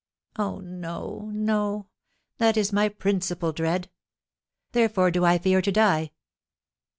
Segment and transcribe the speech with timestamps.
[0.35, 1.85] Oh, no, no,
[2.39, 3.87] that is my principal dread;
[4.71, 6.11] therefore do I fear to die.